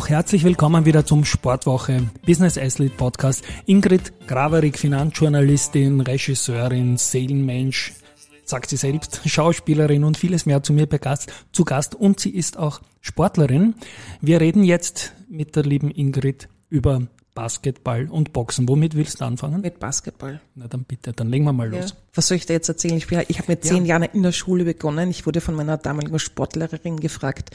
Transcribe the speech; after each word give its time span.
Auch 0.00 0.08
herzlich 0.08 0.44
willkommen 0.44 0.86
wieder 0.86 1.04
zum 1.04 1.26
Sportwoche 1.26 2.08
Business 2.24 2.56
Athlete 2.56 2.96
Podcast. 2.96 3.44
Ingrid 3.66 4.14
Graverig, 4.26 4.78
Finanzjournalistin, 4.78 6.00
Regisseurin, 6.00 6.96
Seelenmensch, 6.96 7.92
sagt 8.46 8.70
sie 8.70 8.78
selbst, 8.78 9.20
Schauspielerin 9.26 10.04
und 10.04 10.16
vieles 10.16 10.46
mehr 10.46 10.62
zu 10.62 10.72
mir 10.72 10.88
zu 11.52 11.64
Gast 11.66 11.94
und 11.94 12.18
sie 12.18 12.30
ist 12.30 12.56
auch 12.56 12.80
Sportlerin. 13.02 13.74
Wir 14.22 14.40
reden 14.40 14.64
jetzt 14.64 15.12
mit 15.28 15.54
der 15.54 15.64
lieben 15.64 15.90
Ingrid 15.90 16.48
über 16.70 17.02
Basketball 17.34 18.08
und 18.10 18.32
Boxen. 18.32 18.68
Womit 18.68 18.96
willst 18.96 19.20
du 19.20 19.24
anfangen? 19.24 19.60
Mit 19.60 19.78
Basketball. 19.78 20.40
Na 20.54 20.66
dann 20.66 20.84
bitte, 20.84 21.12
dann 21.12 21.28
legen 21.28 21.44
wir 21.44 21.52
mal 21.52 21.68
los. 21.68 21.90
Ja. 21.90 21.96
Was 22.14 22.26
soll 22.26 22.36
ich 22.36 22.46
da 22.46 22.54
jetzt 22.54 22.68
erzählen? 22.68 22.96
Ich, 22.96 23.10
ich 23.10 23.38
habe 23.38 23.52
mit 23.52 23.64
zehn 23.64 23.84
ja. 23.84 23.90
Jahren 23.90 24.02
in 24.12 24.24
der 24.24 24.32
Schule 24.32 24.64
begonnen. 24.64 25.10
Ich 25.10 25.26
wurde 25.26 25.40
von 25.40 25.54
meiner 25.54 25.76
damaligen 25.76 26.18
Sportlehrerin 26.18 26.98
gefragt, 26.98 27.50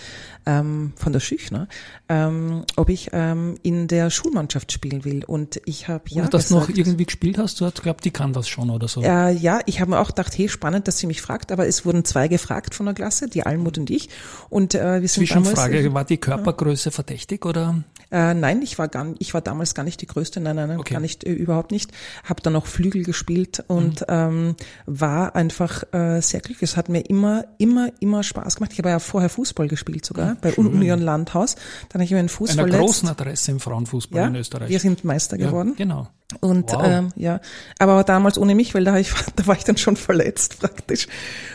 ähm, 0.46 0.94
von 0.96 1.12
der 1.12 1.20
Schüchner, 1.20 1.68
ähm, 2.08 2.64
ob 2.78 2.90
ich 2.90 3.10
ähm, 3.12 3.56
in 3.64 3.90
der 3.90 4.10
Schulmannschaft 4.10 4.72
spielen 4.72 5.04
will. 5.04 5.26
Und 5.26 5.60
ich 5.66 5.90
habe 5.90 6.06
ja. 6.08 6.24
Und 6.24 6.34
das 6.34 6.48
gesagt, 6.48 6.70
noch 6.70 6.78
irgendwie 6.78 7.06
gespielt 7.06 7.38
hast, 7.38 7.60
du 7.60 7.66
hast 7.66 7.84
glaubt, 7.84 8.06
die 8.06 8.12
kann 8.12 8.32
das 8.32 8.48
schon 8.48 8.70
oder 8.70 8.88
so. 8.88 9.02
Äh, 9.02 9.34
ja, 9.34 9.60
ich 9.66 9.82
habe 9.82 9.92
mir 9.92 10.00
auch 10.00 10.08
gedacht, 10.08 10.38
hey, 10.38 10.48
spannend, 10.48 10.88
dass 10.88 11.00
sie 11.00 11.08
mich 11.08 11.22
fragt, 11.22 11.52
aber 11.52 11.68
es 11.68 11.86
wurden 11.86 12.06
zwei 12.06 12.30
gefragt 12.30 12.76
von 12.76 12.86
der 12.86 12.96
Klasse, 12.96 13.28
die 13.28 13.46
Almut 13.46 13.78
und 13.78 13.90
ich. 13.90 14.10
Und 14.50 14.74
äh, 14.74 15.02
wir 15.02 15.10
sind 15.10 15.28
Zwischenfrage, 15.28 15.78
damals, 15.78 15.94
war 15.94 16.06
die 16.06 16.18
Körpergröße 16.18 16.90
ja. 16.90 16.92
verdächtig 16.92 17.46
oder? 17.46 17.84
Äh, 18.12 18.34
nein, 18.34 18.62
ich 18.62 18.78
war 18.78 18.88
gar, 18.88 19.08
ich 19.20 19.34
war 19.34 19.42
damals 19.42 19.74
gar 19.74 19.84
nicht 19.84 20.02
die 20.02 20.08
größte, 20.08 20.40
nein, 20.40 20.56
nein, 20.56 20.70
nein, 20.70 20.80
okay. 20.80 20.94
gar 20.94 21.00
nicht, 21.00 21.24
äh, 21.24 21.32
überhaupt 21.32 21.72
nicht. 21.72 21.92
Habe 22.24 22.42
dann 22.42 22.56
auch 22.56 22.66
Flügel 22.66 23.04
gespielt 23.04 23.64
und 23.68 24.02
mhm. 24.02 24.06
ähm, 24.10 24.56
war 24.86 25.36
einfach 25.36 25.84
äh, 25.94 26.22
sehr 26.22 26.40
glücklich. 26.40 26.70
Es 26.70 26.78
hat 26.78 26.90
mir 26.90 27.02
immer, 27.02 27.46
immer, 27.58 27.90
immer 28.00 28.24
Spaß 28.24 28.58
gemacht. 28.58 28.74
Ich 28.74 28.80
habe 28.80 28.90
ja 28.90 29.00
vorher 29.00 29.30
Fußball 29.30 29.68
gespielt 29.68 30.06
sogar 30.06 30.36
mhm. 30.36 30.38
bei 30.42 30.54
Union 30.54 31.00
Landhaus. 31.00 31.56
Dann 31.90 32.00
habe 32.00 32.04
ich 32.06 32.12
mir 32.12 32.20
einen 32.20 32.30
Fuß 32.30 32.52
Einer 32.52 32.64
verletzt. 32.64 32.80
großen 32.80 33.10
Adresse 33.10 33.52
im 33.52 33.60
Frauenfußball 33.60 34.22
ja, 34.22 34.28
in 34.28 34.36
Österreich. 34.36 34.70
Wir 34.70 34.80
sind 34.80 35.04
Meister 35.04 35.38
geworden. 35.38 35.70
Ja, 35.70 35.76
genau. 35.86 36.08
Und 36.42 36.72
wow. 36.72 36.82
ähm, 36.84 37.12
ja, 37.16 37.40
aber 37.78 38.04
damals 38.04 38.40
ohne 38.40 38.56
mich, 38.56 38.74
weil 38.74 38.84
da, 38.84 38.98
ich, 38.98 39.12
da 39.36 39.46
war 39.46 39.56
ich 39.56 39.64
dann 39.64 39.78
schon 39.78 39.96
verletzt 39.96 40.60
praktisch. 40.60 41.08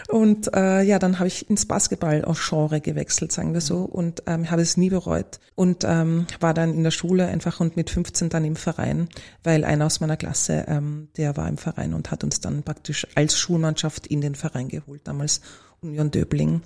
Und 0.08 0.54
äh, 0.54 0.82
ja, 0.82 0.98
dann 0.98 1.18
habe 1.18 1.28
ich 1.28 1.50
ins 1.50 1.66
Basketball-Genre 1.66 2.80
gewechselt, 2.80 3.32
sagen 3.32 3.52
wir 3.52 3.60
so, 3.60 3.82
und 3.82 4.22
ähm, 4.26 4.50
habe 4.50 4.62
es 4.62 4.76
nie 4.76 4.90
bereut. 4.90 5.40
Und 5.54 5.84
ähm, 5.84 6.26
war 6.38 6.49
dann 6.54 6.74
in 6.74 6.84
der 6.84 6.90
Schule 6.90 7.26
einfach 7.26 7.60
und 7.60 7.76
mit 7.76 7.90
15 7.90 8.28
dann 8.28 8.44
im 8.44 8.56
Verein, 8.56 9.08
weil 9.42 9.64
einer 9.64 9.86
aus 9.86 10.00
meiner 10.00 10.16
Klasse, 10.16 10.64
ähm, 10.68 11.08
der 11.16 11.36
war 11.36 11.48
im 11.48 11.58
Verein 11.58 11.94
und 11.94 12.10
hat 12.10 12.24
uns 12.24 12.40
dann 12.40 12.62
praktisch 12.62 13.06
als 13.14 13.38
Schulmannschaft 13.38 14.06
in 14.06 14.20
den 14.20 14.34
Verein 14.34 14.68
geholt, 14.68 15.02
damals 15.04 15.40
Union 15.82 16.10
Döbling. 16.10 16.62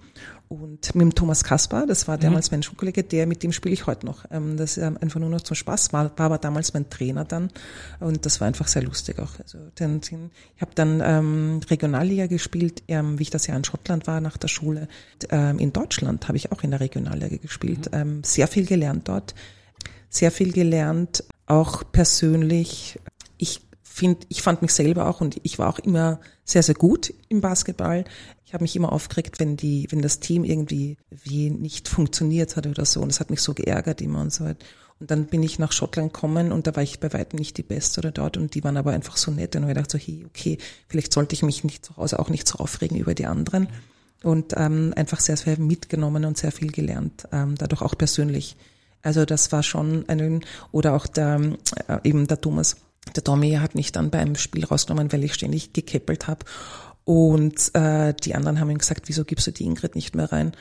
Und 0.49 0.95
mit 0.95 1.03
dem 1.03 1.15
Thomas 1.15 1.43
Kaspar, 1.43 1.87
das 1.87 2.07
war 2.07 2.19
damals 2.19 2.51
mhm. 2.51 2.57
mein 2.57 2.63
Schulkollege, 2.63 3.03
der, 3.03 3.27
mit 3.27 3.43
dem 3.43 3.51
spiele 3.51 3.73
ich 3.73 3.87
heute 3.87 4.07
noch. 4.07 4.25
Ähm, 4.31 4.57
das 4.57 4.77
ist 4.77 4.83
einfach 4.83 5.19
nur 5.19 5.31
noch 5.31 5.41
zum 5.41 5.57
Spaß, 5.57 5.93
war, 5.93 6.17
war 6.17 6.27
aber 6.27 6.39
damals 6.39 6.75
mein 6.75 6.91
Trainer 6.91 7.25
dann. 7.25 7.51
Und 7.99 8.27
das 8.27 8.41
war 8.41 8.49
einfach 8.49 8.69
sehr 8.69 8.83
lustig 8.83 9.19
auch. 9.19 9.39
Also 9.41 9.59
den, 9.79 10.01
den, 10.01 10.31
ich 10.55 10.63
habe 10.63 10.73
dann 10.75 11.01
ähm, 11.03 11.61
Regionalliga 11.69 12.27
gespielt, 12.27 12.83
ähm, 12.89 13.19
wie 13.19 13.23
ich 13.23 13.31
das 13.31 13.47
ja 13.47 13.57
in 13.57 13.65
Schottland 13.65 14.07
war 14.07 14.21
nach 14.21 14.37
der 14.37 14.49
Schule. 14.49 14.89
Ähm, 15.31 15.59
in 15.59 15.73
Deutschland 15.73 16.29
habe 16.29 16.37
ich 16.37 16.53
auch 16.53 16.63
in 16.63 16.71
der 16.71 16.81
Regionalliga 16.81 17.37
gespielt. 17.37 17.91
Mhm. 17.93 17.99
Ähm, 17.99 18.25
sehr 18.25 18.47
viel 18.47 18.67
gelernt 18.67 19.09
dort. 19.09 19.35
Sehr 20.15 20.31
viel 20.31 20.53
gelernt, 20.53 21.25
auch 21.47 21.83
persönlich. 21.91 22.99
Ich 23.37 23.61
finde, 23.83 24.27
ich 24.29 24.43
fand 24.43 24.63
mich 24.63 24.73
selber 24.73 25.09
auch 25.09 25.21
und 25.21 25.41
ich 25.43 25.59
war 25.59 25.69
auch 25.69 25.79
immer 25.79 26.21
sehr, 26.45 26.63
sehr 26.63 26.75
gut 26.75 27.13
im 27.29 27.41
Basketball 27.41 28.05
habe 28.55 28.65
mich 28.65 28.77
immer 28.77 28.93
aufgeregt, 28.93 29.41
wenn 29.41 29.57
die, 29.57 29.87
wenn 29.91 30.01
das 30.01 30.21
Team 30.21 30.45
irgendwie 30.45 30.97
wie 31.11 31.51
nicht 31.51 31.89
funktioniert 31.89 32.57
hat 32.57 32.67
oder 32.67 32.85
so. 32.85 33.03
Und 33.03 33.09
das 33.09 33.21
hat 33.21 33.31
mich 33.31 33.41
so 33.41 33.53
geärgert 33.53 34.01
immer 34.01 34.21
und 34.21 34.33
so 34.33 34.45
weiter. 34.45 34.65
Und 35.01 35.11
dann 35.11 35.27
bin 35.27 35.43
ich 35.43 35.59
nach 35.59 35.73
Schottland 35.73 36.15
gekommen 36.15 36.53
und 36.53 36.69
da 36.69 36.77
war 36.77 36.83
ich 36.83 37.01
bei 37.01 37.13
weitem 37.13 37.41
nicht 37.41 37.59
die 37.59 37.65
Beste 37.65 38.01
oder 38.01 38.13
dort 38.13 38.37
und 38.37 38.55
die 38.55 38.63
waren 38.63 38.77
aber 38.77 38.93
einfach 38.93 39.17
so 39.17 39.33
nett 39.33 39.57
und 39.57 39.69
ich 39.69 39.75
dachte 39.75 39.99
so, 39.99 40.05
hey, 40.05 40.25
okay, 40.25 40.59
vielleicht 40.87 41.13
sollte 41.13 41.35
ich 41.35 41.43
mich 41.43 41.65
nicht 41.65 41.85
zu 41.85 41.97
Hause 41.97 42.21
auch 42.21 42.31
nicht 42.31 42.47
so 42.47 42.61
aufregen 42.61 42.97
über 42.97 43.15
die 43.15 43.27
anderen. 43.27 43.69
Und 44.23 44.55
ähm, 44.57 44.95
einfach 44.97 45.21
sehr, 45.21 45.37
sehr 45.37 45.59
mitgenommen 45.59 46.25
und 46.25 46.39
sehr 46.39 46.53
viel 46.53 46.71
gelernt, 46.71 47.27
ähm, 47.33 47.57
dadurch 47.59 47.83
auch 47.83 47.99
persönlich. 47.99 48.57
Also 49.05 49.25
das 49.25 49.53
war 49.53 49.63
schon 49.63 50.09
ein, 50.09 50.45
oder 50.73 50.95
auch 50.95 51.07
der, 51.07 51.41
äh, 51.87 51.99
eben 52.03 52.27
der 52.27 52.41
Thomas, 52.41 52.77
der 53.15 53.23
Tommy 53.23 53.53
hat 53.53 53.75
mich 53.75 53.93
dann 53.93 54.11
beim 54.11 54.35
Spiel 54.35 54.65
rausgenommen, 54.65 55.13
weil 55.13 55.23
ich 55.25 55.35
ständig 55.35 55.73
gekeppelt 55.73 56.27
habe. 56.27 56.45
Und 57.05 57.75
äh, 57.75 58.15
die 58.15 58.35
anderen 58.35 58.59
haben 58.59 58.71
ihm 58.71 58.79
gesagt, 58.79 59.09
wieso 59.09 59.25
gibst 59.25 59.47
du 59.47 59.53
die 59.53 59.65
Ingrid 59.65 59.95
nicht 59.95 60.17
mehr 60.17 60.33
rein? 60.33 60.53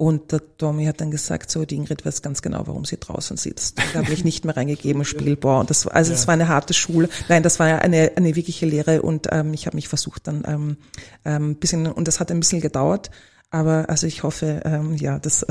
Und 0.00 0.32
der 0.32 0.40
Tommy 0.56 0.86
hat 0.86 1.02
dann 1.02 1.10
gesagt, 1.10 1.50
so, 1.50 1.66
die 1.66 1.74
Ingrid 1.74 2.06
weiß 2.06 2.22
ganz 2.22 2.40
genau, 2.40 2.62
warum 2.64 2.86
sie 2.86 2.96
draußen 2.98 3.36
sitzt. 3.36 3.76
Da 3.92 3.98
habe 3.98 4.14
ich 4.14 4.24
nicht 4.24 4.46
mehr 4.46 4.56
reingegeben, 4.56 5.04
Spielbau. 5.04 5.60
Und 5.60 5.68
das, 5.68 5.86
also 5.86 6.14
es 6.14 6.22
ja. 6.22 6.28
war 6.28 6.32
eine 6.32 6.48
harte 6.48 6.72
Schule. 6.72 7.10
Nein, 7.28 7.42
das 7.42 7.60
war 7.60 7.68
ja 7.68 7.78
eine, 7.80 8.12
eine 8.16 8.34
wirkliche 8.34 8.64
Lehre 8.64 9.02
und 9.02 9.26
ähm, 9.30 9.52
ich 9.52 9.66
habe 9.66 9.76
mich 9.76 9.88
versucht 9.88 10.26
dann 10.26 10.42
ähm, 10.46 10.76
ähm, 11.26 11.56
bisschen, 11.56 11.86
und 11.86 12.08
das 12.08 12.18
hat 12.18 12.30
ein 12.30 12.40
bisschen 12.40 12.62
gedauert, 12.62 13.10
aber 13.50 13.88
also 13.88 14.06
ich 14.06 14.22
hoffe, 14.22 14.62
ähm, 14.64 14.94
ja, 14.96 15.18
das, 15.18 15.44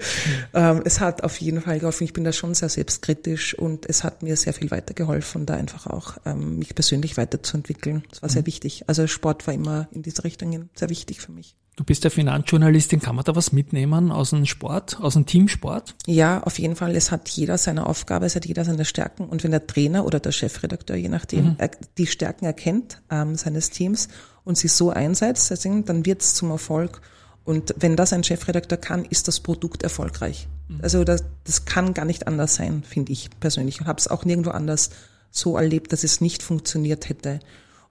ähm, 0.54 0.82
es 0.84 1.00
hat 1.00 1.24
auf 1.24 1.40
jeden 1.40 1.62
Fall 1.62 1.78
geholfen. 1.78 2.04
Ich 2.04 2.12
bin 2.12 2.24
da 2.24 2.32
schon 2.32 2.54
sehr 2.54 2.68
selbstkritisch 2.68 3.58
und 3.58 3.86
es 3.88 4.04
hat 4.04 4.22
mir 4.22 4.36
sehr 4.36 4.52
viel 4.52 4.70
weitergeholfen, 4.70 5.46
da 5.46 5.54
einfach 5.54 5.86
auch 5.86 6.18
ähm, 6.26 6.58
mich 6.58 6.74
persönlich 6.74 7.16
weiterzuentwickeln. 7.16 8.04
Das 8.10 8.22
war 8.22 8.28
mhm. 8.28 8.34
sehr 8.34 8.46
wichtig. 8.46 8.84
Also 8.88 9.06
Sport 9.06 9.46
war 9.46 9.54
immer 9.54 9.88
in 9.92 10.02
diese 10.02 10.22
Richtung 10.24 10.68
sehr 10.74 10.90
wichtig 10.90 11.20
für 11.20 11.32
mich. 11.32 11.56
Du 11.76 11.84
bist 11.84 12.04
ja 12.04 12.10
Finanzjournalistin, 12.10 13.00
kann 13.00 13.16
man 13.16 13.24
da 13.24 13.36
was 13.36 13.52
mitnehmen 13.52 14.10
aus 14.10 14.30
dem 14.30 14.46
Sport, 14.46 14.98
aus 15.00 15.12
dem 15.12 15.26
Teamsport? 15.26 15.94
Ja, 16.06 16.42
auf 16.42 16.58
jeden 16.58 16.74
Fall. 16.74 16.96
Es 16.96 17.10
hat 17.10 17.28
jeder 17.28 17.58
seine 17.58 17.86
Aufgabe, 17.86 18.24
es 18.24 18.34
hat 18.34 18.46
jeder 18.46 18.64
seine 18.64 18.86
Stärken. 18.86 19.26
Und 19.26 19.44
wenn 19.44 19.50
der 19.50 19.66
Trainer 19.66 20.06
oder 20.06 20.18
der 20.18 20.32
Chefredakteur, 20.32 20.96
je 20.96 21.10
nachdem, 21.10 21.44
mhm. 21.44 21.56
die 21.98 22.06
Stärken 22.06 22.46
erkennt 22.46 23.02
ähm, 23.10 23.34
seines 23.34 23.68
Teams 23.68 24.08
und 24.44 24.56
sie 24.56 24.68
so 24.68 24.88
einsetzt, 24.88 25.52
dann 25.64 26.06
wird 26.06 26.22
es 26.22 26.34
zum 26.34 26.50
Erfolg. 26.50 27.02
Und 27.46 27.74
wenn 27.78 27.96
das 27.96 28.12
ein 28.12 28.24
Chefredakteur 28.24 28.76
kann, 28.76 29.04
ist 29.04 29.28
das 29.28 29.40
Produkt 29.40 29.84
erfolgreich. 29.84 30.48
Mhm. 30.68 30.80
Also 30.82 31.04
das, 31.04 31.24
das 31.44 31.64
kann 31.64 31.94
gar 31.94 32.04
nicht 32.04 32.26
anders 32.26 32.56
sein, 32.56 32.82
finde 32.86 33.12
ich 33.12 33.30
persönlich. 33.40 33.80
Und 33.80 33.86
habe 33.86 34.00
es 34.00 34.08
auch 34.08 34.24
nirgendwo 34.24 34.50
anders 34.50 34.90
so 35.30 35.56
erlebt, 35.56 35.92
dass 35.92 36.02
es 36.02 36.20
nicht 36.20 36.42
funktioniert 36.42 37.08
hätte. 37.08 37.38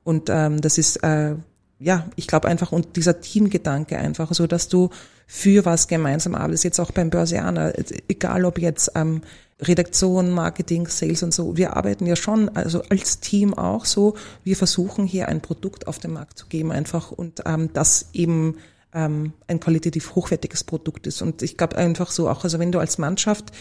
Und 0.03 0.29
ähm, 0.29 0.59
das 0.59 0.77
ist, 0.77 0.97
äh, 0.97 1.35
ja, 1.79 2.05
ich 2.17 2.27
glaube 2.27 2.49
einfach, 2.49 2.73
und 2.73 2.97
dieser 2.97 3.21
Teamgedanke 3.21 3.97
einfach, 3.97 4.33
so 4.33 4.45
dass 4.45 4.67
du 4.67 4.89
für 5.25 5.63
was 5.63 5.87
gemeinsam 5.87 6.35
arbeitest, 6.35 6.65
jetzt 6.65 6.79
auch 6.79 6.91
beim 6.91 7.09
Börsianer, 7.09 7.73
egal 8.09 8.43
ob 8.43 8.59
jetzt 8.59 8.91
ähm, 8.95 9.21
Redaktion, 9.61 10.31
Marketing, 10.31 10.87
Sales 10.87 11.23
und 11.23 11.33
so, 11.33 11.55
wir 11.55 11.77
arbeiten 11.77 12.05
ja 12.05 12.17
schon, 12.17 12.49
also 12.49 12.83
als 12.89 13.21
Team 13.21 13.53
auch 13.53 13.85
so, 13.85 14.15
wir 14.43 14.57
versuchen 14.57 15.05
hier 15.05 15.29
ein 15.29 15.39
Produkt 15.39 15.87
auf 15.87 15.97
den 15.97 16.11
Markt 16.11 16.37
zu 16.37 16.47
geben 16.47 16.73
einfach 16.73 17.11
und 17.11 17.41
ähm, 17.45 17.69
das 17.73 18.07
eben 18.11 18.57
ähm, 18.95 19.33
ein 19.47 19.59
qualitativ 19.59 20.15
hochwertiges 20.15 20.63
Produkt 20.63 21.05
ist. 21.05 21.21
Und 21.21 21.41
ich 21.41 21.57
glaube 21.57 21.75
einfach 21.75 22.09
so 22.09 22.29
auch, 22.29 22.43
also 22.43 22.57
wenn 22.57 22.71
du 22.71 22.79
als 22.79 22.97
Mannschaft 22.97 23.51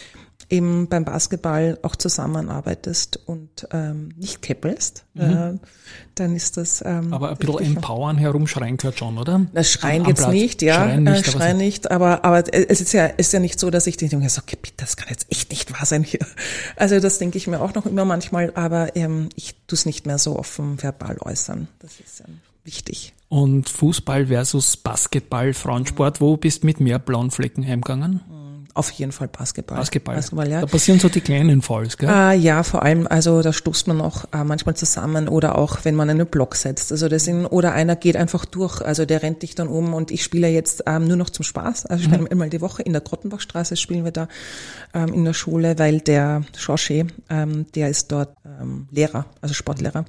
eben 0.49 0.87
beim 0.87 1.05
Basketball 1.05 1.79
auch 1.81 1.95
zusammenarbeitest 1.95 3.19
und 3.25 3.67
ähm, 3.71 4.09
nicht 4.17 4.41
keppelst, 4.41 5.05
mhm. 5.13 5.21
äh, 5.21 5.53
dann 6.13 6.35
ist 6.35 6.57
das. 6.57 6.83
Ähm, 6.85 7.13
aber 7.13 7.31
ein 7.31 7.37
bisschen 7.37 7.75
empowern, 7.77 8.17
herumschreien 8.17 8.77
gehört 8.77 8.99
schon, 8.99 9.17
oder? 9.17 9.45
Das 9.53 9.71
Schreien 9.71 10.03
am, 10.03 10.09
jetzt 10.09 10.27
nicht, 10.29 10.61
ja. 10.61 10.75
Schreien 10.75 11.03
nicht, 11.03 11.27
äh, 11.27 11.31
schreien 11.31 11.57
nicht 11.57 11.91
aber, 11.91 12.23
aber 12.23 12.43
es 12.53 12.81
ist 12.81 12.93
ja, 12.93 13.05
ist 13.05 13.33
ja 13.33 13.39
nicht 13.39 13.59
so, 13.59 13.69
dass 13.71 13.87
ich 13.87 13.97
denke, 13.97 14.29
so, 14.29 14.41
okay, 14.41 14.57
bitte, 14.61 14.75
das 14.77 14.97
kann 14.97 15.09
jetzt 15.09 15.25
echt 15.31 15.49
nicht 15.49 15.73
wahr 15.73 15.85
sein 15.85 16.03
hier. 16.03 16.25
Also 16.75 16.99
das 16.99 17.17
denke 17.17 17.37
ich 17.37 17.47
mir 17.47 17.59
auch 17.59 17.73
noch 17.73 17.85
immer 17.85 18.05
manchmal, 18.05 18.51
aber 18.55 18.95
ähm, 18.95 19.29
ich 19.35 19.55
tue 19.67 19.75
es 19.75 19.85
nicht 19.85 20.05
mehr 20.05 20.19
so 20.19 20.37
offen 20.37 20.81
verbal 20.81 21.17
äußern. 21.19 21.67
Das 21.79 21.99
ist 21.99 22.21
ähm, 22.21 22.41
wichtig. 22.63 23.14
Und 23.27 23.69
Fußball 23.69 24.27
versus 24.27 24.77
Basketball, 24.77 25.53
Frauensport, 25.53 26.21
wo 26.21 26.37
bist 26.37 26.63
du 26.63 26.67
mit 26.67 26.79
mehr 26.79 26.99
blauen 26.99 27.31
Flecken 27.31 27.65
heimgegangen? 27.65 28.21
auf 28.75 28.91
jeden 28.91 29.13
Fall 29.13 29.29
Basketball. 29.29 29.77
Basketball. 29.77 30.15
Basketball 30.15 30.49
ja. 30.49 30.59
Da 30.59 30.67
passieren 30.67 30.99
so 30.99 31.07
die 31.07 31.21
kleinen 31.21 31.61
Falls, 31.61 31.97
gell? 31.97 32.09
Äh, 32.09 32.35
ja, 32.35 32.61
vor 32.61 32.83
allem, 32.83 33.07
also 33.07 33.41
da 33.41 33.53
stoßt 33.53 33.87
man 33.87 34.01
auch 34.01 34.25
äh, 34.33 34.43
manchmal 34.43 34.75
zusammen 34.75 35.29
oder 35.29 35.57
auch, 35.57 35.79
wenn 35.83 35.95
man 35.95 36.09
einen 36.09 36.27
Block 36.27 36.55
setzt. 36.55 36.91
Also 36.91 37.07
das 37.07 37.23
sind, 37.23 37.45
oder 37.45 37.71
einer 37.71 37.95
geht 37.95 38.17
einfach 38.17 38.43
durch, 38.43 38.81
also 38.81 39.05
der 39.05 39.23
rennt 39.23 39.43
dich 39.43 39.55
dann 39.55 39.69
um 39.69 39.93
und 39.93 40.11
ich 40.11 40.23
spiele 40.23 40.49
jetzt 40.49 40.83
ähm, 40.87 41.07
nur 41.07 41.15
noch 41.15 41.29
zum 41.29 41.43
Spaß. 41.43 41.85
Also 41.85 42.01
ich 42.01 42.07
spiele 42.07 42.23
mhm. 42.23 42.27
einmal 42.31 42.49
die 42.49 42.59
Woche 42.59 42.81
in 42.81 42.91
der 42.91 43.01
Grottenbachstraße 43.01 43.77
spielen 43.77 44.03
wir 44.03 44.11
da 44.11 44.27
ähm, 44.93 45.13
in 45.13 45.23
der 45.23 45.33
Schule, 45.33 45.79
weil 45.79 46.01
der 46.01 46.43
Georges, 46.53 47.05
ähm, 47.29 47.65
der 47.75 47.89
ist 47.89 48.11
dort 48.11 48.35
ähm, 48.45 48.89
Lehrer, 48.91 49.25
also 49.39 49.53
Sportlehrer. 49.53 50.03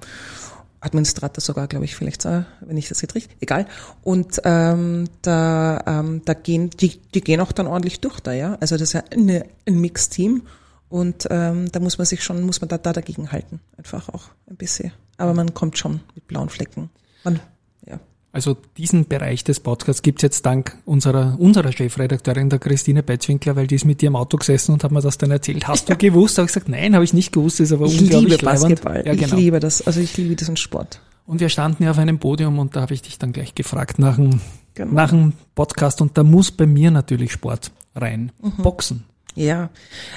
Administrator 0.87 1.41
sogar, 1.41 1.67
glaube 1.67 1.85
ich, 1.85 1.95
vielleicht, 1.95 2.25
wenn 2.25 2.77
ich 2.77 2.89
das 2.89 3.03
jetzt 3.03 3.15
richtig, 3.15 3.37
egal. 3.41 3.67
Und 4.03 4.41
ähm, 4.45 5.09
da, 5.23 5.83
ähm, 5.87 6.23
da 6.25 6.35
gehen, 6.35 6.71
die, 6.71 7.01
die 7.15 7.21
gehen 7.21 7.41
auch 7.41 7.53
dann 7.53 7.67
ordentlich 7.67 8.01
durch 8.01 8.21
da, 8.21 8.33
ja. 8.33 8.57
Also 8.61 8.77
das 8.77 8.89
ist 8.89 8.93
ja 8.95 9.05
eine, 9.13 9.45
ein 9.67 9.81
Mix-Team 9.81 10.43
und 10.89 11.27
ähm, 11.31 11.71
da 11.73 11.81
muss 11.81 11.99
man 11.99 12.07
sich 12.07 12.23
schon, 12.23 12.43
muss 12.43 12.61
man 12.61 12.69
da, 12.69 12.79
da 12.79 12.93
dagegen 12.93 13.33
halten, 13.33 13.61
einfach 13.77 14.09
auch 14.09 14.31
ein 14.49 14.57
bisschen. 14.57 14.93
Aber 15.19 15.35
man 15.35 15.55
kommt 15.55 15.79
schon 15.79 16.01
mit 16.15 16.27
blauen 16.27 16.49
Flecken. 16.49 16.91
Man, 17.25 17.41
ja. 17.87 17.99
Also 18.37 18.55
diesen 18.77 19.07
Bereich 19.07 19.45
des 19.45 19.61
Podcasts 19.61 20.03
gibt's 20.03 20.21
jetzt 20.21 20.45
dank 20.45 20.77
unserer, 20.85 21.41
unserer 21.41 21.73
Chefredakteurin, 21.73 22.51
der 22.51 22.59
Christine 22.59 23.03
Betzwinkler, 23.03 23.57
weil 23.57 23.67
die 23.67 23.77
ist 23.77 23.87
mit 23.87 24.03
dir 24.03 24.09
im 24.09 24.17
Auto 24.17 24.37
gesessen 24.37 24.73
und 24.75 24.85
hat 24.85 24.93
mir 24.93 25.01
das 25.01 25.17
dann 25.17 25.31
erzählt. 25.31 25.67
Hast 25.67 25.89
du 25.89 25.97
gewusst? 25.99 26.37
Habe 26.37 26.45
ich 26.45 26.53
gesagt, 26.53 26.69
nein, 26.69 26.95
habe 26.95 27.03
ich 27.03 27.15
nicht 27.15 27.33
gewusst, 27.33 27.61
ist 27.61 27.73
aber 27.73 27.87
ich 27.87 27.99
unglaublich 27.99 28.33
liebe 28.33 28.45
Basketball. 28.45 29.03
Ja, 29.07 29.15
genau. 29.15 29.29
Ich 29.29 29.33
liebe 29.33 29.59
das, 29.59 29.87
also 29.87 30.01
ich 30.01 30.15
liebe 30.19 30.37
diesen 30.37 30.59
Sport. 30.59 31.01
Und 31.25 31.41
wir 31.41 31.49
standen 31.49 31.85
ja 31.85 31.93
auf 31.93 31.99
einem 31.99 32.19
Podium 32.19 32.59
und 32.59 32.77
da 32.77 32.83
habe 32.83 32.93
ich 32.93 33.01
dich 33.01 33.19
dann 33.19 33.33
gleich 33.33 33.55
gefragt 33.55 33.99
nach 33.99 34.17
dem, 34.17 34.43
genau. 34.75 34.93
nach 34.93 35.09
dem 35.09 35.33
Podcast 35.55 36.03
und 36.03 36.19
da 36.19 36.23
muss 36.23 36.51
bei 36.51 36.67
mir 36.67 36.91
natürlich 36.91 37.33
Sport 37.33 37.71
rein. 37.95 38.33
Mhm. 38.43 38.63
Boxen. 38.63 39.05
Ja, 39.35 39.71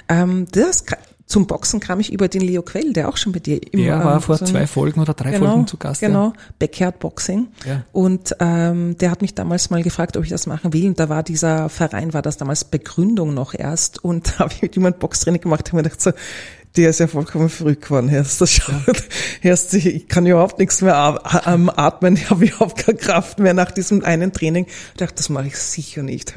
ähm, 0.09 0.45
das 0.51 0.83
zum 1.29 1.45
Boxen 1.45 1.79
kam 1.79 1.99
ich 1.99 2.11
über 2.11 2.27
den 2.27 2.41
Leo 2.41 2.63
Quell, 2.63 2.91
der 2.91 3.07
auch 3.07 3.15
schon 3.15 3.31
bei 3.31 3.39
dir 3.39 3.61
im 3.71 3.83
Der 3.83 4.03
war 4.03 4.15
ähm, 4.15 4.21
vor 4.21 4.37
so 4.37 4.45
zwei 4.45 4.65
Folgen 4.65 4.99
oder 4.99 5.13
drei 5.13 5.29
genau, 5.29 5.45
Folgen 5.45 5.67
zu 5.67 5.77
Gast. 5.77 6.01
Genau, 6.01 6.29
ja. 6.29 6.33
Backyard 6.57 6.97
Boxing. 6.97 7.49
Ja. 7.67 7.83
Und 7.91 8.35
ähm, 8.39 8.97
der 8.97 9.11
hat 9.11 9.21
mich 9.21 9.35
damals 9.35 9.69
mal 9.69 9.83
gefragt, 9.83 10.17
ob 10.17 10.23
ich 10.23 10.31
das 10.31 10.47
machen 10.47 10.73
will. 10.73 10.87
Und 10.87 10.99
da 10.99 11.07
war 11.07 11.21
dieser 11.21 11.69
Verein, 11.69 12.15
war 12.15 12.23
das 12.23 12.37
damals 12.37 12.63
Begründung 12.63 13.35
noch 13.35 13.53
erst. 13.53 14.03
Und 14.03 14.27
da 14.39 14.39
habe 14.39 14.53
ich 14.53 14.63
mit 14.63 14.75
jemandem 14.75 14.99
Boxtraining 15.01 15.39
gemacht 15.39 15.67
und 15.67 15.73
mir 15.73 15.83
gedacht 15.83 16.01
so, 16.01 16.13
der 16.79 16.89
ist 16.91 16.99
ja 16.99 17.07
vollkommen 17.07 17.49
verrückt 17.49 17.83
geworden. 17.83 18.09
Das 18.39 18.51
schaut, 18.51 18.73
ja. 18.87 19.49
erst 19.49 19.73
ich 19.73 20.07
kann 20.07 20.25
überhaupt 20.25 20.59
nichts 20.59 20.81
mehr 20.81 20.95
atmen, 20.95 22.15
ich 22.15 22.29
habe 22.29 22.45
überhaupt 22.45 22.77
keine 22.77 22.97
Kraft 22.97 23.39
mehr 23.39 23.53
nach 23.53 23.71
diesem 23.71 24.03
einen 24.03 24.31
Training. 24.31 24.65
Ich 24.65 24.97
dachte, 24.97 25.15
das 25.15 25.29
mache 25.29 25.47
ich 25.47 25.57
sicher 25.57 26.03
nicht. 26.03 26.33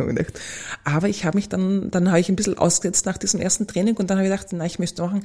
Aber 0.85 1.09
ich 1.09 1.25
habe 1.25 1.39
mich 1.39 1.49
dann, 1.49 1.91
dann 1.91 2.09
habe 2.09 2.21
ich 2.21 2.29
ein 2.29 2.37
bisschen 2.37 2.59
ausgesetzt 2.59 3.07
nach 3.07 3.19
diesem 3.19 3.41
ersten 3.41 3.67
Training 3.67 3.97
und 3.97 4.11
dann 4.11 4.19
habe 4.19 4.27
ich 4.27 4.33
gedacht, 4.33 4.49
na, 4.53 4.65
ich 4.67 4.79
möchte 4.79 5.03
machen, 5.03 5.25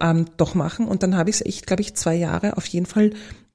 ähm, 0.00 0.26
doch 0.36 0.54
machen. 0.54 0.86
Und 0.86 1.02
dann 1.02 1.16
habe 1.16 1.30
ich 1.30 1.36
es 1.36 1.46
echt, 1.46 1.66
glaube 1.66 1.82
ich, 1.82 1.94
zwei 1.94 2.14
Jahre 2.14 2.56
auf 2.56 2.66
jeden 2.66 2.86
Fall 2.86 3.10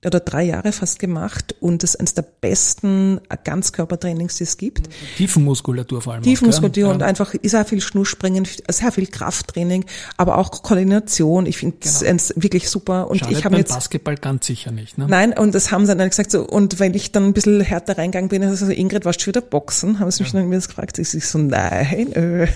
oder 0.05 0.21
drei 0.21 0.43
Jahre 0.43 0.71
fast 0.71 0.97
gemacht 0.97 1.55
und 1.59 1.83
das 1.83 1.93
ist 1.93 1.99
eines 1.99 2.13
der 2.13 2.21
besten 2.21 3.19
Ganzkörpertrainings, 3.43 4.37
die 4.37 4.45
es 4.45 4.55
gibt. 4.55 4.89
Tiefenmuskulatur 5.17 6.01
vor 6.01 6.13
allem. 6.13 6.23
Tiefenmuskulatur 6.23 6.87
auch, 6.87 6.93
und 6.93 7.03
einfach 7.03 7.35
sehr 7.43 7.65
viel 7.65 7.81
Schnurspringen, 7.81 8.47
sehr 8.69 8.91
viel 8.93 9.07
Krafttraining, 9.07 9.83
aber 10.15 10.37
auch 10.37 10.63
Koordination. 10.63 11.45
Ich 11.45 11.57
finde 11.57 11.77
es 11.83 11.99
genau. 11.99 12.21
wirklich 12.35 12.69
super. 12.69 13.09
Und 13.09 13.19
Schadet 13.19 13.37
ich 13.37 13.45
habe 13.45 13.57
jetzt 13.57 13.73
Basketball 13.73 14.15
ganz 14.15 14.45
sicher 14.45 14.71
nicht. 14.71 14.97
Ne? 14.97 15.07
Nein, 15.09 15.37
und 15.37 15.53
das 15.53 15.71
haben 15.71 15.85
sie 15.85 15.95
dann 15.95 16.09
gesagt 16.09 16.31
so. 16.31 16.47
Und 16.47 16.79
wenn 16.79 16.93
ich 16.93 17.11
dann 17.11 17.25
ein 17.25 17.33
bisschen 17.33 17.59
härter 17.59 17.97
reingegangen 17.97 18.29
bin, 18.29 18.41
also 18.43 18.67
Ingrid, 18.71 19.03
warst 19.03 19.21
du 19.21 19.27
wieder 19.27 19.41
boxen? 19.41 19.99
Haben 19.99 20.11
sie 20.11 20.23
mich 20.23 20.31
ja. 20.31 20.39
dann 20.39 20.49
gefragt. 20.49 20.97
Ich 20.97 21.09
so 21.09 21.39
nein. 21.39 22.13
Äh. 22.13 22.47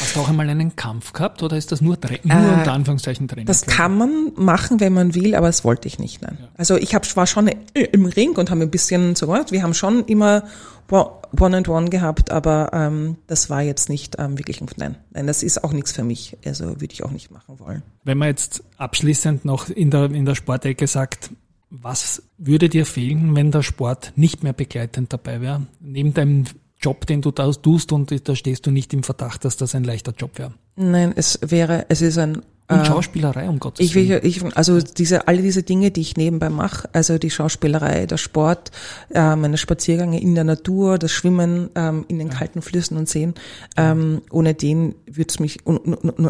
Hast 0.00 0.16
du 0.16 0.20
auch 0.20 0.28
einmal 0.28 0.48
einen 0.48 0.74
Kampf 0.74 1.12
gehabt 1.12 1.42
oder 1.44 1.56
ist 1.56 1.70
das 1.70 1.80
nur, 1.80 1.96
nur 2.24 2.36
äh, 2.36 2.58
unter 2.58 2.72
Anführungszeichen 2.72 3.28
Training? 3.28 3.46
Das 3.46 3.64
kann 3.66 3.96
man 3.96 4.32
machen, 4.34 4.80
wenn 4.80 4.92
man 4.92 5.14
will, 5.14 5.36
aber 5.36 5.46
das 5.46 5.64
wollte 5.64 5.86
ich 5.86 6.00
nicht. 6.00 6.22
Nein. 6.22 6.36
Ja. 6.40 6.48
Also 6.56 6.79
ich 6.80 6.94
hab, 6.94 7.16
war 7.16 7.26
schon 7.26 7.48
im 7.74 8.06
Ring 8.06 8.36
und 8.36 8.50
haben 8.50 8.62
ein 8.62 8.70
bisschen 8.70 9.14
so 9.14 9.26
gemacht. 9.26 9.52
Wir 9.52 9.62
haben 9.62 9.74
schon 9.74 10.04
immer 10.06 10.44
One 10.90 11.56
and 11.56 11.68
One 11.68 11.88
gehabt, 11.88 12.30
aber 12.30 12.70
ähm, 12.72 13.16
das 13.26 13.48
war 13.50 13.62
jetzt 13.62 13.88
nicht 13.88 14.16
ähm, 14.18 14.36
wirklich, 14.38 14.60
nein, 14.76 14.96
nein, 15.12 15.26
das 15.26 15.42
ist 15.42 15.62
auch 15.62 15.72
nichts 15.72 15.92
für 15.92 16.02
mich. 16.02 16.36
Also 16.44 16.80
würde 16.80 16.92
ich 16.92 17.04
auch 17.04 17.12
nicht 17.12 17.30
machen 17.30 17.60
wollen. 17.60 17.82
Wenn 18.04 18.18
man 18.18 18.28
jetzt 18.28 18.64
abschließend 18.76 19.44
noch 19.44 19.68
in 19.68 19.90
der, 19.90 20.10
in 20.10 20.24
der 20.24 20.34
Sportecke 20.34 20.86
sagt, 20.86 21.30
was 21.70 22.22
würde 22.36 22.68
dir 22.68 22.84
fehlen, 22.84 23.36
wenn 23.36 23.52
der 23.52 23.62
Sport 23.62 24.12
nicht 24.16 24.42
mehr 24.42 24.52
begleitend 24.52 25.12
dabei 25.12 25.40
wäre? 25.40 25.66
Neben 25.78 26.12
deinem 26.14 26.44
Job, 26.80 27.06
den 27.06 27.22
du 27.22 27.30
da 27.30 27.50
tust 27.52 27.92
und 27.92 28.28
da 28.28 28.34
stehst 28.34 28.66
du 28.66 28.70
nicht 28.70 28.92
im 28.92 29.04
Verdacht, 29.04 29.44
dass 29.44 29.56
das 29.56 29.74
ein 29.74 29.84
leichter 29.84 30.12
Job 30.16 30.38
wäre? 30.38 30.54
Nein, 30.76 31.12
es 31.14 31.38
wäre, 31.42 31.86
es 31.88 32.02
ist 32.02 32.18
ein 32.18 32.42
und 32.70 32.80
äh, 32.80 32.84
Schauspielerei, 32.84 33.48
um 33.48 33.58
Gottes 33.58 33.84
ich, 33.84 33.94
Willen. 33.94 34.20
Ich, 34.22 34.42
also 34.56 34.80
diese, 34.80 35.26
alle 35.26 35.42
diese 35.42 35.62
Dinge, 35.62 35.90
die 35.90 36.00
ich 36.00 36.16
nebenbei 36.16 36.48
mache, 36.48 36.88
also 36.92 37.18
die 37.18 37.30
Schauspielerei, 37.30 38.06
der 38.06 38.16
Sport, 38.16 38.70
äh, 39.10 39.34
meine 39.36 39.58
Spaziergänge 39.58 40.20
in 40.20 40.34
der 40.34 40.44
Natur, 40.44 40.98
das 40.98 41.10
Schwimmen 41.10 41.70
ähm, 41.74 42.04
in 42.08 42.18
den 42.18 42.28
ja. 42.28 42.34
kalten 42.34 42.62
Flüssen 42.62 42.96
und 42.96 43.08
Seen, 43.08 43.34
ähm, 43.76 44.22
ohne 44.30 44.54
den 44.54 44.94
würde 45.06 45.28
es 45.28 45.40
mich, 45.40 45.58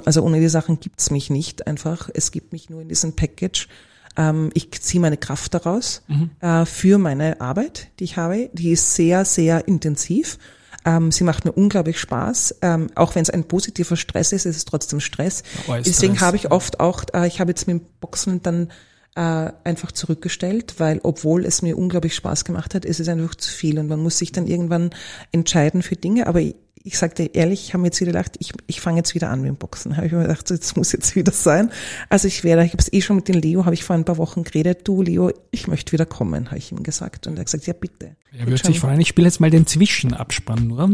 also 0.05 0.23
ohne 0.23 0.41
die 0.41 0.49
Sachen 0.49 0.81
gibt's 0.81 1.11
mich 1.11 1.31
nicht 1.31 1.67
einfach. 1.67 2.09
Es 2.15 2.33
gibt 2.33 2.53
mich 2.53 2.71
nur 2.71 2.83
in 2.83 2.89
diesem 2.89 3.15
Package. 3.15 3.69
Ähm, 4.17 4.51
ich 4.55 4.71
ziehe 4.73 5.01
meine 5.01 5.17
Kraft 5.19 5.55
daraus 5.55 6.03
mhm. 6.09 6.31
äh, 6.41 6.65
für 6.65 6.99
meine 6.99 7.41
Arbeit, 7.41 7.89
die 7.99 8.05
ich 8.05 8.17
habe. 8.17 8.51
Die 8.53 8.71
ist 8.71 8.95
sehr, 8.95 9.25
sehr 9.25 9.69
intensiv. 9.69 10.39
Ähm, 10.85 11.13
sie 11.13 11.25
macht 11.25 11.45
mir 11.45 11.53
unglaublich 11.53 11.99
Spaß. 11.99 12.57
Ähm, 12.63 12.89
auch 12.95 13.15
wenn 13.15 13.23
es 13.23 13.31
ein 13.31 13.45
positiver 13.45 13.97
Stress 13.97 14.33
ist, 14.33 14.47
ist 14.47 14.57
es 14.57 14.65
trotzdem 14.65 15.01
Stress. 15.01 15.43
Oh, 15.69 15.75
Deswegen 15.75 16.21
habe 16.21 16.37
ich 16.37 16.51
oft 16.51 16.81
auch, 16.81 17.05
äh, 17.13 17.27
ich 17.27 17.41
habe 17.41 17.51
jetzt 17.51 17.67
mit 17.67 17.81
dem 17.81 17.87
Boxen 18.01 18.43
dann 18.43 18.69
äh, 19.17 19.51
einfach 19.65 19.93
zurückgestellt, 19.93 20.75
weil 20.79 21.01
obwohl 21.03 21.45
es 21.45 21.63
mir 21.63 21.77
unglaublich 21.77 22.15
Spaß 22.15 22.45
gemacht 22.45 22.75
hat, 22.75 22.85
ist 22.85 23.01
es 23.01 23.09
einfach 23.09 23.35
zu 23.35 23.51
viel 23.51 23.79
und 23.79 23.89
man 23.89 24.01
muss 24.01 24.19
sich 24.19 24.33
dann 24.33 24.47
irgendwann 24.47 24.91
entscheiden 25.33 25.83
für 25.83 25.97
Dinge. 25.97 26.27
Aber 26.27 26.41
ich 26.41 26.55
sagte 26.89 27.25
ehrlich, 27.25 27.67
ich 27.67 27.75
habe 27.75 27.83
mir 27.83 27.89
jetzt 27.89 28.01
wieder 28.01 28.13
gedacht, 28.13 28.37
ich, 28.39 28.53
ich 28.67 28.81
fange 28.81 28.99
jetzt 28.99 29.15
wieder 29.15 29.29
an 29.31 29.41
mit 29.41 29.49
dem 29.49 29.57
Boxen. 29.57 29.97
Habe 29.97 30.07
ich 30.07 30.13
mir 30.13 30.23
gedacht, 30.23 30.51
das 30.51 30.77
muss 30.77 30.93
jetzt 30.93 31.15
wieder 31.15 31.33
sein. 31.33 31.71
Also 32.09 32.27
ich 32.27 32.43
werde, 32.43 32.65
ich 32.65 32.73
habe 32.73 32.83
es 32.83 32.93
eh 32.93 33.01
schon 33.01 33.17
mit 33.17 33.29
dem 33.29 33.37
Leo, 33.37 33.65
habe 33.65 33.75
ich 33.75 33.85
vor 33.85 33.97
ein 33.97 34.05
paar 34.05 34.17
Wochen 34.17 34.45
geredet, 34.45 34.89
du 34.89 35.03
Leo, 35.03 35.31
ich 35.51 35.67
möchte 35.67 35.93
wieder 35.93 36.07
kommen, 36.07 36.47
habe 36.47 36.59
ich 36.59 36.73
ihm 36.73 36.83
gesagt. 36.83 37.27
Und 37.27 37.35
er 37.35 37.41
hat 37.41 37.47
gesagt, 37.47 37.67
ja 37.67 37.75
bitte. 37.75 38.17
Er 38.33 38.47
würde 38.47 38.65
sich 38.65 38.81
freuen. 38.81 39.01
Ich 39.01 39.09
spiele 39.09 39.27
jetzt 39.27 39.41
mal 39.41 39.51
den 39.51 39.67
Zwischenabspann 39.67 40.67
nur. 40.67 40.91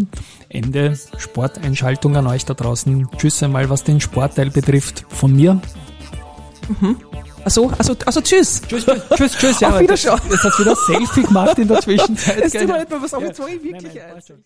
Ende 0.49 0.99
Sporteinschaltung 1.19 2.17
an 2.17 2.27
euch 2.27 2.45
da 2.45 2.55
draußen. 2.55 3.09
Tschüss 3.17 3.43
einmal, 3.43 3.71
was 3.71 3.85
den 3.85 4.01
Sportteil 4.01 4.51
betrifft, 4.51 5.05
von 5.09 5.37
mir. 5.37 5.61
Mhm. 6.81 6.97
Also, 7.45 7.71
also, 7.79 7.95
also 8.05 8.21
tschüss. 8.21 8.61
Tschüss, 8.67 8.87
tschüss, 9.17 9.33
tschüss. 9.39 9.61
Ja, 9.61 9.71
Auf 9.71 9.81
Wiedersehen. 9.81 10.19
Jetzt 10.31 10.43
hast 10.43 10.59
du 10.59 10.65
wieder 10.65 10.75
Selfie 10.75 11.23
gemacht 11.23 11.57
in 11.61 11.69
der 11.69 11.81
Zwischenzeit. 11.83 12.41
Es 12.41 12.53
tut 12.53 12.63
mir 12.63 12.79
leid, 12.79 12.89
was 12.91 13.15
auch 13.15 13.23
jetzt 13.23 13.39
wirklich 13.39 13.71
nein, 13.71 13.83
nein, 13.85 14.45